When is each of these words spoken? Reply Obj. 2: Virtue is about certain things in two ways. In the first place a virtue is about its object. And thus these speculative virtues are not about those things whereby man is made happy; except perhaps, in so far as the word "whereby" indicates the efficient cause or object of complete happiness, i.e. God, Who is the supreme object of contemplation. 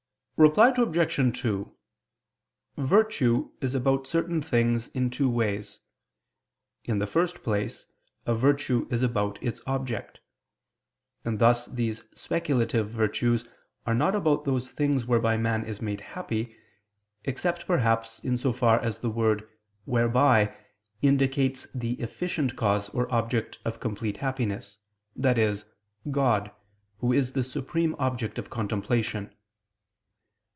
Reply 0.43 0.73
Obj. 0.75 1.39
2: 1.39 1.77
Virtue 2.77 3.51
is 3.61 3.75
about 3.75 4.07
certain 4.07 4.41
things 4.41 4.87
in 4.87 5.11
two 5.11 5.29
ways. 5.29 5.81
In 6.83 6.97
the 6.97 7.05
first 7.05 7.43
place 7.43 7.85
a 8.25 8.33
virtue 8.33 8.87
is 8.89 9.03
about 9.03 9.37
its 9.43 9.61
object. 9.67 10.19
And 11.23 11.37
thus 11.37 11.67
these 11.67 12.01
speculative 12.15 12.89
virtues 12.89 13.47
are 13.85 13.93
not 13.93 14.15
about 14.15 14.43
those 14.45 14.67
things 14.67 15.05
whereby 15.05 15.37
man 15.37 15.63
is 15.63 15.79
made 15.79 16.01
happy; 16.01 16.55
except 17.23 17.67
perhaps, 17.67 18.17
in 18.23 18.35
so 18.35 18.51
far 18.51 18.79
as 18.79 18.97
the 18.97 19.11
word 19.11 19.47
"whereby" 19.85 20.57
indicates 21.03 21.67
the 21.75 21.93
efficient 22.01 22.55
cause 22.55 22.89
or 22.89 23.07
object 23.13 23.59
of 23.63 23.79
complete 23.79 24.17
happiness, 24.17 24.79
i.e. 25.23 25.55
God, 26.09 26.49
Who 26.97 27.13
is 27.13 27.33
the 27.33 27.43
supreme 27.43 27.95
object 27.99 28.39
of 28.39 28.49
contemplation. 28.49 29.35